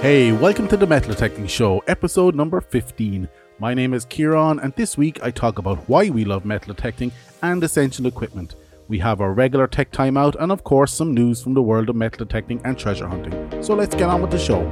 [0.00, 3.28] Hey, welcome to the Metal Detecting Show, episode number 15.
[3.58, 7.10] My name is Ciaran, and this week I talk about why we love metal detecting
[7.42, 8.54] and essential equipment.
[8.86, 11.96] We have our regular tech timeout, and of course, some news from the world of
[11.96, 13.60] metal detecting and treasure hunting.
[13.60, 14.62] So let's get on with the show.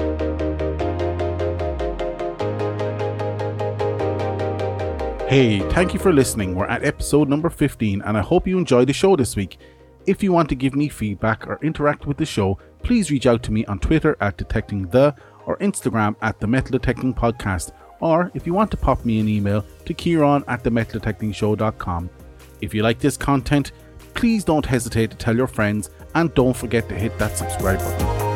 [5.29, 6.54] Hey, thank you for listening.
[6.54, 9.58] We're at episode number 15, and I hope you enjoyed the show this week.
[10.07, 13.42] If you want to give me feedback or interact with the show, please reach out
[13.42, 15.16] to me on Twitter at Detecting The
[15.47, 19.28] or Instagram at The Metal Detecting Podcast, or if you want to pop me an
[19.28, 22.09] email to Ciaran at themetaldetectingshow.com.
[22.61, 23.73] If you like this content,
[24.14, 28.27] please don't hesitate to tell your friends and don't forget to hit that subscribe button.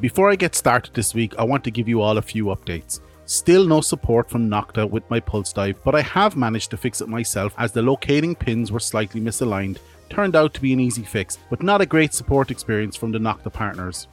[0.00, 3.00] Before I get started this week, I want to give you all a few updates.
[3.30, 7.00] Still no support from Nokta with my pulse dive, but I have managed to fix
[7.00, 9.78] it myself as the locating pins were slightly misaligned.
[10.08, 13.20] Turned out to be an easy fix, but not a great support experience from the
[13.20, 14.08] Nokta partners.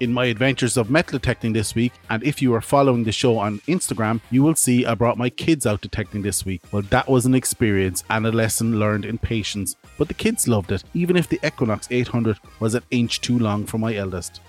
[0.00, 3.36] In my adventures of metal detecting this week, and if you are following the show
[3.36, 6.62] on Instagram, you will see I brought my kids out detecting this week.
[6.72, 10.72] Well, that was an experience and a lesson learned in patience, but the kids loved
[10.72, 14.40] it, even if the Equinox 800 was an inch too long for my eldest.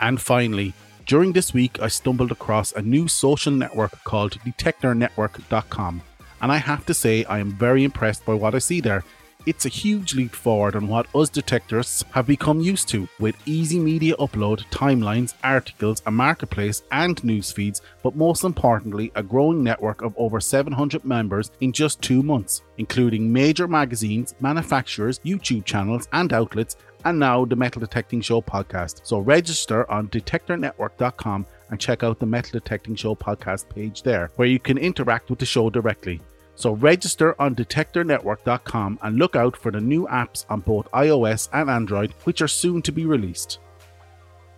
[0.00, 0.72] And finally,
[1.06, 6.02] during this week, I stumbled across a new social network called DetectorNetwork.com,
[6.42, 9.04] and I have to say I am very impressed by what I see there.
[9.46, 13.78] It's a huge leap forward on what us detectorists have become used to, with easy
[13.78, 20.02] media upload, timelines, articles, a marketplace, and news feeds, but most importantly, a growing network
[20.02, 26.32] of over 700 members in just two months, including major magazines, manufacturers, YouTube channels, and
[26.32, 26.76] outlets,
[27.06, 29.00] and now the Metal Detecting Show podcast.
[29.04, 34.48] So register on detectornetwork.com and check out the Metal Detecting Show podcast page there, where
[34.48, 36.20] you can interact with the show directly.
[36.56, 41.70] So register on detectornetwork.com and look out for the new apps on both iOS and
[41.70, 43.60] Android, which are soon to be released.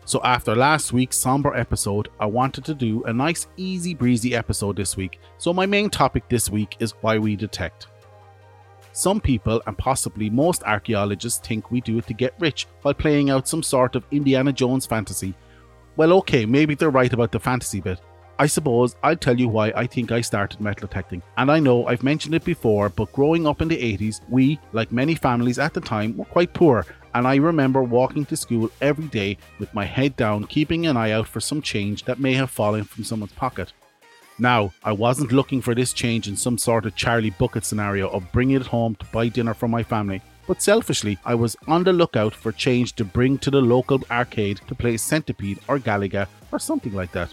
[0.07, 4.77] So after last week's somber episode, I wanted to do a nice easy breezy episode
[4.77, 5.21] this week.
[5.37, 7.89] So my main topic this week is why we detect.
[8.99, 13.31] Some people, and possibly most archaeologists, think we do it to get rich while playing
[13.31, 15.35] out some sort of Indiana Jones fantasy.
[15.95, 18.01] Well, okay, maybe they're right about the fantasy bit.
[18.41, 21.23] I suppose I'll tell you why I think I started metal detecting.
[21.37, 24.91] And I know I've mentioned it before, but growing up in the 80s, we, like
[24.91, 26.85] many families at the time, were quite poor.
[27.15, 31.13] And I remember walking to school every day with my head down, keeping an eye
[31.13, 33.73] out for some change that may have fallen from someone's pocket.
[34.39, 38.31] Now, I wasn't looking for this change in some sort of Charlie Bucket scenario of
[38.31, 41.93] bringing it home to buy dinner for my family, but selfishly, I was on the
[41.93, 46.59] lookout for change to bring to the local arcade to play Centipede or Galaga or
[46.61, 47.33] something like that.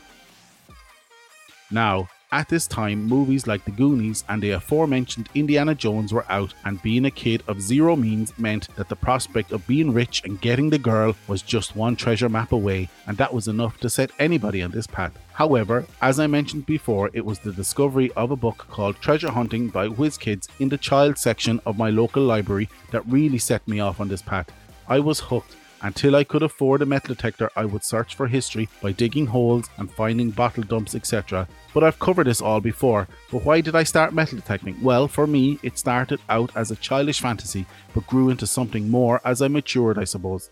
[1.69, 6.53] Now, at this time, movies like The Goonies and the aforementioned Indiana Jones were out,
[6.65, 10.41] and being a kid of zero means meant that the prospect of being rich and
[10.41, 14.11] getting the girl was just one treasure map away, and that was enough to set
[14.19, 15.17] anybody on this path.
[15.31, 19.69] However, as I mentioned before, it was the discovery of a book called Treasure Hunting
[19.69, 23.79] by Whiz Kids in the child section of my local library that really set me
[23.79, 24.51] off on this path.
[24.89, 28.67] I was hooked until I could afford a metal detector, I would search for history
[28.81, 31.47] by digging holes and finding bottle dumps, etc.
[31.75, 33.07] But I've covered this all before.
[33.31, 34.81] But why did I start metal detecting?
[34.81, 39.21] Well, for me, it started out as a childish fantasy, but grew into something more
[39.25, 40.49] as I matured, I suppose.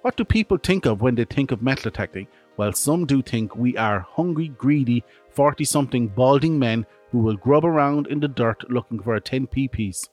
[0.00, 2.26] What do people think of when they think of metal detecting?
[2.56, 7.66] Well, some do think we are hungry, greedy, 40 something balding men who will grub
[7.66, 10.08] around in the dirt looking for a 10p piece.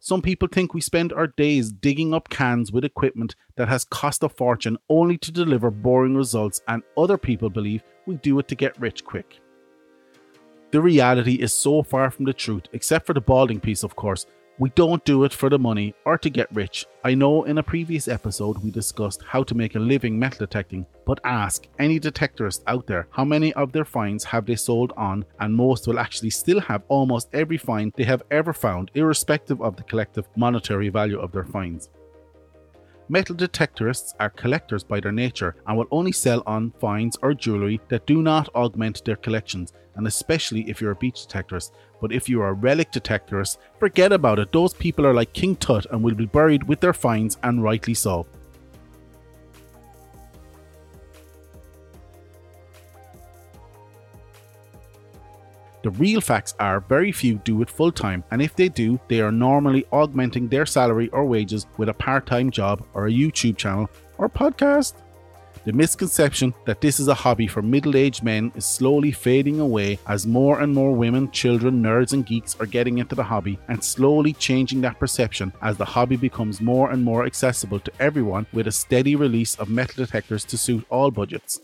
[0.00, 4.22] Some people think we spend our days digging up cans with equipment that has cost
[4.22, 8.54] a fortune only to deliver boring results, and other people believe we do it to
[8.54, 9.40] get rich quick.
[10.70, 14.26] The reality is so far from the truth, except for the balding piece, of course,
[14.60, 16.84] we don't do it for the money or to get rich.
[17.04, 20.84] I know in a previous episode we discussed how to make a living metal detecting,
[21.06, 25.24] but ask any detectorist out there how many of their finds have they sold on,
[25.38, 29.76] and most will actually still have almost every find they have ever found, irrespective of
[29.76, 31.90] the collective monetary value of their finds.
[33.10, 37.80] Metal detectorists are collectors by their nature and will only sell on finds or jewellery
[37.88, 41.72] that do not augment their collections, and especially if you're a beach detectorist.
[42.02, 44.52] But if you are a relic detectorist, forget about it.
[44.52, 47.94] Those people are like King Tut and will be buried with their finds, and rightly
[47.94, 48.26] so.
[55.88, 59.22] The real facts are very few do it full time, and if they do, they
[59.22, 63.56] are normally augmenting their salary or wages with a part time job or a YouTube
[63.56, 63.88] channel
[64.18, 64.96] or podcast.
[65.64, 69.98] The misconception that this is a hobby for middle aged men is slowly fading away
[70.06, 73.82] as more and more women, children, nerds, and geeks are getting into the hobby and
[73.82, 78.66] slowly changing that perception as the hobby becomes more and more accessible to everyone with
[78.66, 81.62] a steady release of metal detectors to suit all budgets.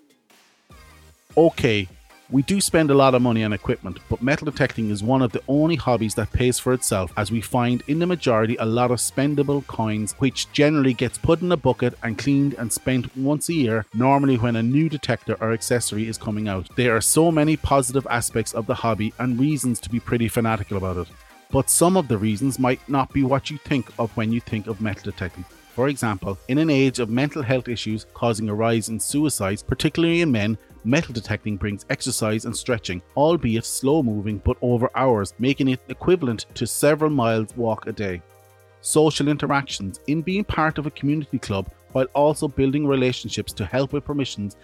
[1.36, 1.88] Okay,
[2.30, 5.32] we do spend a lot of money on equipment, but metal detecting is one of
[5.32, 8.90] the only hobbies that pays for itself as we find in the majority a lot
[8.90, 13.50] of spendable coins which generally gets put in a bucket and cleaned and spent once
[13.50, 16.68] a year, normally when a new detector or accessory is coming out.
[16.76, 20.78] There are so many positive aspects of the hobby and reasons to be pretty fanatical
[20.78, 21.08] about it.
[21.50, 24.66] But some of the reasons might not be what you think of when you think
[24.66, 25.44] of metal detecting.
[25.74, 30.20] For example, in an age of mental health issues causing a rise in suicides, particularly
[30.20, 35.68] in men, metal detecting brings exercise and stretching, albeit slow moving but over hours, making
[35.68, 38.22] it equivalent to several miles walk a day.
[38.80, 43.92] Social interactions in being part of a community club while also building relationships to help
[43.92, 44.56] with permissions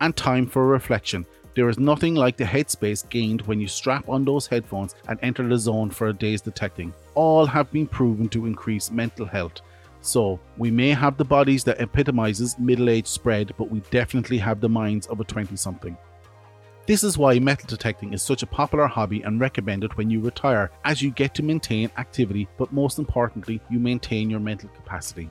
[0.00, 1.26] and time for reflection.
[1.54, 5.48] There is nothing like the headspace gained when you strap on those headphones and enter
[5.48, 6.94] the zone for a day's detecting.
[7.14, 9.60] All have been proven to increase mental health.
[10.00, 14.68] So, we may have the bodies that epitomizes middle-age spread, but we definitely have the
[14.68, 15.96] minds of a 20-something.
[16.86, 20.70] This is why metal detecting is such a popular hobby and recommended when you retire,
[20.84, 25.28] as you get to maintain activity, but most importantly, you maintain your mental capacity.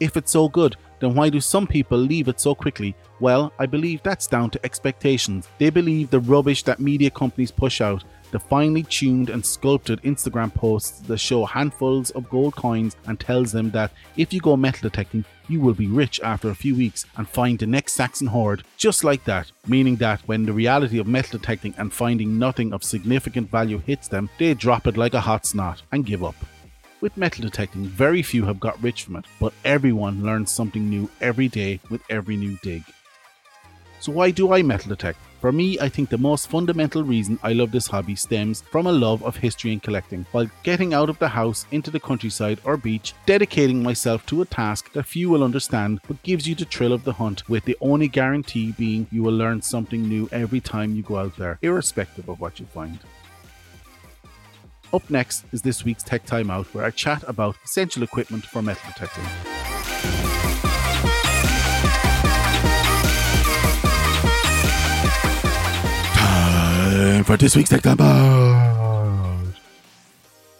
[0.00, 2.94] If it's so good, then why do some people leave it so quickly?
[3.20, 5.48] Well, I believe that's down to expectations.
[5.58, 10.52] They believe the rubbish that media companies push out, the finely tuned and sculpted Instagram
[10.54, 14.88] posts that show handfuls of gold coins and tells them that if you go metal
[14.88, 18.62] detecting, you will be rich after a few weeks and find the next Saxon hoard
[18.76, 22.84] just like that, meaning that when the reality of metal detecting and finding nothing of
[22.84, 26.36] significant value hits them, they drop it like a hot snot and give up.
[27.00, 31.08] With metal detecting, very few have got rich from it, but everyone learns something new
[31.20, 32.82] every day with every new dig.
[34.00, 35.18] So why do I metal detect?
[35.40, 38.92] For me, I think the most fundamental reason I love this hobby stems from a
[38.92, 40.26] love of history and collecting.
[40.32, 44.46] While getting out of the house into the countryside or beach, dedicating myself to a
[44.46, 47.76] task that few will understand but gives you the thrill of the hunt, with the
[47.80, 52.28] only guarantee being you will learn something new every time you go out there, irrespective
[52.28, 52.98] of what you find.
[54.92, 58.60] Up next is this week's Tech Time Out, where I chat about essential equipment for
[58.60, 59.67] metal detecting.
[66.98, 69.54] Time for this week's Tech Time Out.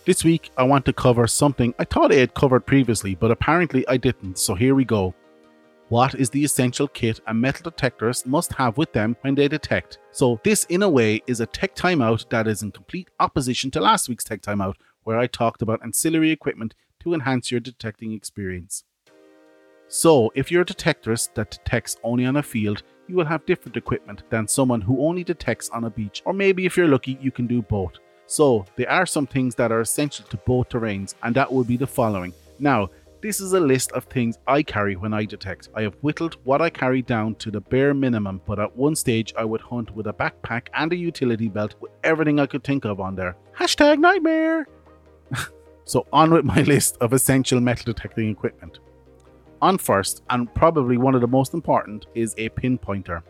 [0.05, 3.87] This week, I want to cover something I thought I had covered previously, but apparently
[3.89, 5.15] I didn't, so here we go.
[5.89, 9.99] What is the essential kit a metal detectorist must have with them when they detect?
[10.13, 13.81] So, this in a way is a tech timeout that is in complete opposition to
[13.81, 18.85] last week's tech timeout, where I talked about ancillary equipment to enhance your detecting experience.
[19.89, 23.77] So, if you're a detectorist that detects only on a field, you will have different
[23.77, 27.31] equipment than someone who only detects on a beach, or maybe if you're lucky, you
[27.31, 27.93] can do both.
[28.27, 31.79] So, there are some things that are essential to both terrains, and that will be
[31.79, 32.35] the following.
[32.59, 32.91] Now,
[33.21, 35.71] this is a list of things I carry when I detect.
[35.75, 39.33] I have whittled what I carry down to the bare minimum, but at one stage
[39.37, 42.85] I would hunt with a backpack and a utility belt with everything I could think
[42.85, 43.37] of on there.
[43.59, 44.69] Hashtag nightmare!
[45.85, 48.79] so, on with my list of essential metal detecting equipment.
[49.61, 53.23] On first, and probably one of the most important, is a pinpointer.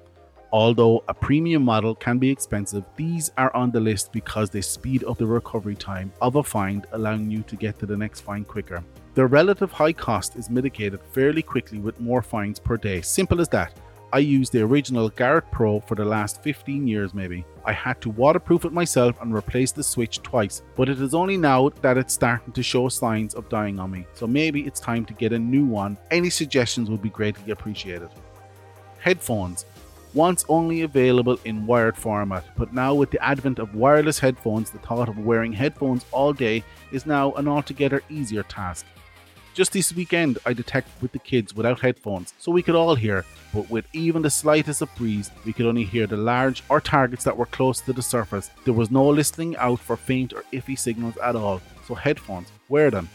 [0.52, 5.04] Although a premium model can be expensive, these are on the list because they speed
[5.04, 8.46] up the recovery time of a find, allowing you to get to the next find
[8.46, 8.84] quicker.
[9.14, 13.00] Their relative high cost is mitigated fairly quickly with more finds per day.
[13.00, 13.72] Simple as that.
[14.10, 17.44] I used the original Garrett Pro for the last 15 years maybe.
[17.66, 21.36] I had to waterproof it myself and replace the switch twice, but it is only
[21.36, 25.04] now that it's starting to show signs of dying on me, so maybe it's time
[25.04, 25.98] to get a new one.
[26.10, 28.08] Any suggestions would be greatly appreciated.
[28.98, 29.66] Headphones.
[30.14, 34.78] Once only available in wired format, but now with the advent of wireless headphones, the
[34.78, 38.86] thought of wearing headphones all day is now an altogether easier task.
[39.58, 43.24] Just this weekend, I detected with the kids without headphones, so we could all hear,
[43.52, 47.24] but with even the slightest of breeze, we could only hear the large or targets
[47.24, 48.50] that were close to the surface.
[48.64, 52.92] There was no listening out for faint or iffy signals at all, so headphones, wear
[52.92, 53.08] them.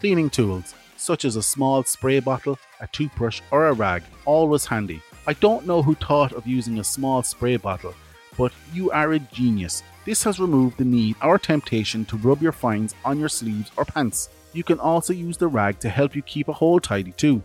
[0.00, 5.00] Cleaning tools, such as a small spray bottle, a toothbrush, or a rag, always handy.
[5.28, 7.94] I don't know who thought of using a small spray bottle,
[8.36, 9.84] but you are a genius.
[10.04, 13.84] This has removed the need or temptation to rub your finds on your sleeves or
[13.84, 14.30] pants.
[14.54, 17.42] You can also use the rag to help you keep a hole tidy too.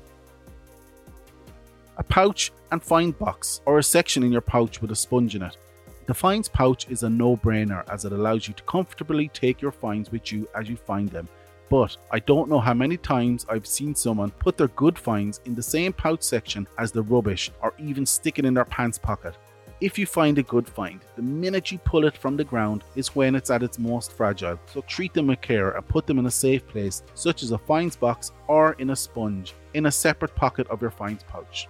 [1.98, 5.42] A pouch and find box, or a section in your pouch with a sponge in
[5.42, 5.58] it.
[6.06, 9.72] The finds pouch is a no brainer as it allows you to comfortably take your
[9.72, 11.28] finds with you as you find them.
[11.70, 15.56] but I don't know how many times I've seen someone put their good finds in
[15.56, 19.36] the same pouch section as the rubbish or even stick it in their pants pocket.
[19.82, 23.16] If you find a good find, the minute you pull it from the ground is
[23.16, 26.26] when it's at its most fragile, so treat them with care and put them in
[26.26, 30.36] a safe place, such as a finds box or in a sponge, in a separate
[30.36, 31.70] pocket of your finds pouch.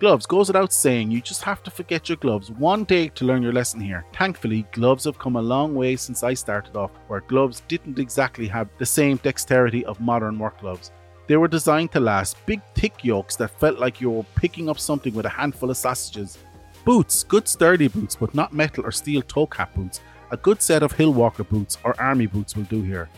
[0.00, 3.44] Gloves goes without saying, you just have to forget your gloves one day to learn
[3.44, 4.04] your lesson here.
[4.12, 8.48] Thankfully, gloves have come a long way since I started off, where gloves didn't exactly
[8.48, 10.90] have the same dexterity of modern work gloves.
[11.28, 14.78] They were designed to last, big thick yokes that felt like you were picking up
[14.78, 16.38] something with a handful of sausages.
[16.86, 20.00] Boots, good sturdy boots, but not metal or steel toe cap boots.
[20.30, 23.08] A good set of hill walker boots or army boots will do here.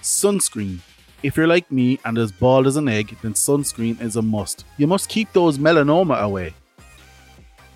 [0.00, 0.78] Sunscreen.
[1.24, 4.64] If you're like me and as bald as an egg, then sunscreen is a must.
[4.78, 6.54] You must keep those melanoma away.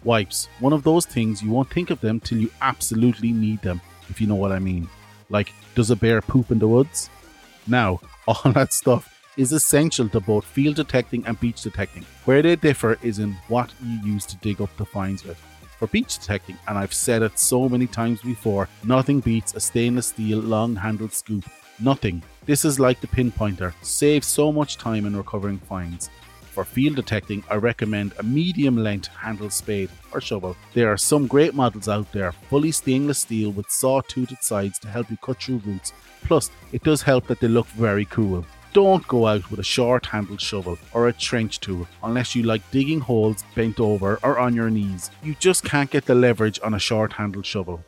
[0.04, 0.48] Wipes.
[0.60, 4.20] One of those things you won't think of them till you absolutely need them, if
[4.20, 4.88] you know what I mean.
[5.30, 7.10] Like, does a bear poop in the woods?
[7.66, 12.04] Now, all that stuff is essential to both field detecting and beach detecting.
[12.24, 15.38] Where they differ is in what you use to dig up the finds with.
[15.78, 20.06] For beach detecting, and I've said it so many times before, nothing beats a stainless
[20.08, 21.44] steel long handled scoop.
[21.80, 22.22] Nothing.
[22.46, 26.10] This is like the pinpointer, saves so much time in recovering finds.
[26.52, 30.56] For field detecting, I recommend a medium length handled spade or shovel.
[30.72, 34.88] There are some great models out there, fully stainless steel with saw toothed sides to
[34.88, 35.92] help you cut through roots.
[36.22, 38.46] Plus, it does help that they look very cool.
[38.74, 42.68] Don't go out with a short handled shovel or a trench tool unless you like
[42.72, 45.12] digging holes bent over or on your knees.
[45.22, 47.84] You just can't get the leverage on a short handled shovel.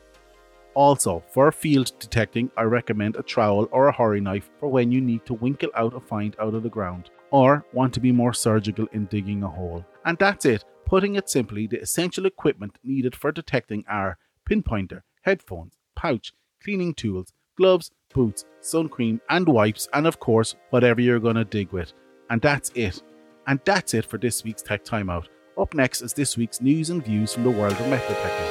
[0.74, 5.00] Also, for field detecting, I recommend a trowel or a hori knife for when you
[5.00, 8.32] need to winkle out a find out of the ground or want to be more
[8.32, 9.84] surgical in digging a hole.
[10.04, 10.64] And that's it.
[10.84, 17.32] Putting it simply, the essential equipment needed for detecting are pinpointer, headphones, pouch, cleaning tools,
[17.56, 21.92] gloves, boots, sun cream, and wipes, and of course, whatever you're going to dig with.
[22.30, 23.02] And that's it.
[23.46, 25.26] And that's it for this week's Tech Timeout.
[25.58, 28.46] Up next is this week's news and views from the world of metal detecting.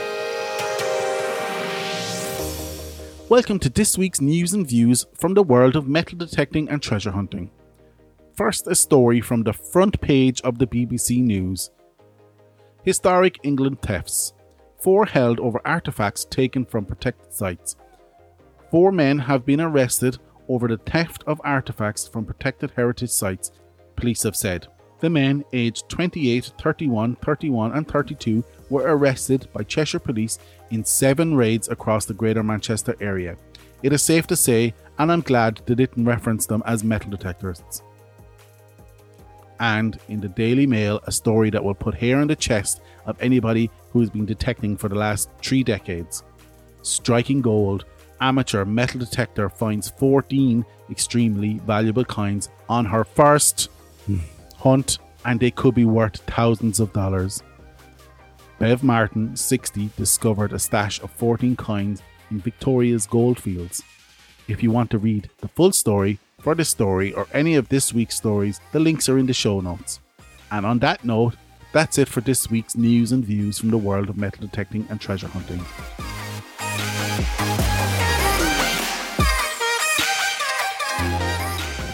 [3.27, 7.11] Welcome to this week's news and views from the world of metal detecting and treasure
[7.11, 7.49] hunting.
[8.35, 11.71] First, a story from the front page of the BBC News.
[12.83, 14.33] Historic England thefts.
[14.77, 17.77] Four held over artefacts taken from protected sites.
[18.75, 20.17] Four men have been arrested
[20.49, 23.53] over the theft of artifacts from protected heritage sites,
[23.95, 24.67] police have said.
[24.99, 30.39] The men, aged 28, 31, 31, and 32, were arrested by Cheshire Police
[30.71, 33.37] in seven raids across the Greater Manchester area.
[33.81, 37.81] It is safe to say, and I'm glad they didn't reference them as metal detectors.
[39.61, 43.15] And in the Daily Mail, a story that will put hair on the chest of
[43.21, 46.25] anybody who has been detecting for the last three decades.
[46.81, 47.85] Striking gold
[48.21, 53.69] amateur metal detector finds 14 extremely valuable coins on her first
[54.57, 57.43] hunt, and they could be worth thousands of dollars.
[58.59, 63.83] Bev Martin, 60, discovered a stash of 14 coins in Victoria's goldfields.
[64.47, 67.93] If you want to read the full story for this story or any of this
[67.93, 69.99] week's stories, the links are in the show notes.
[70.51, 71.35] And on that note,
[71.73, 75.01] that's it for this week's news and views from the world of metal detecting and
[75.01, 75.59] treasure hunting.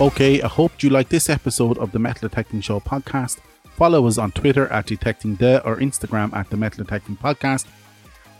[0.01, 3.37] Okay, I hope you like this episode of the Metal Detecting Show podcast.
[3.75, 7.67] Follow us on Twitter at Detecting The or Instagram at the Metal Detecting Podcast.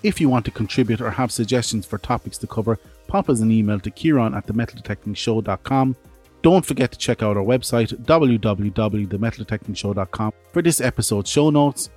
[0.02, 3.52] If you want to contribute or have suggestions for topics to cover, pop us an
[3.52, 5.96] email to Ciaran at themetaldetectingshow.com.
[6.42, 11.92] Don't forget to check out our website, www.themetaldetectingshow.com, for this episode's show notes.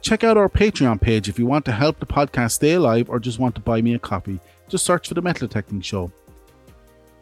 [0.00, 3.18] Check out our Patreon page if you want to help the podcast stay alive or
[3.18, 4.40] just want to buy me a coffee.
[4.70, 6.10] Just search for The Metal Detecting Show.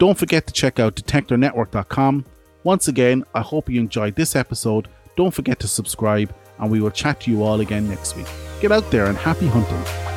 [0.02, 2.24] Don't forget to check out detectornetwork.com.
[2.64, 4.88] Once again, I hope you enjoyed this episode.
[5.16, 8.26] Don't forget to subscribe, and we will chat to you all again next week.
[8.60, 10.11] Get out there and happy hunting.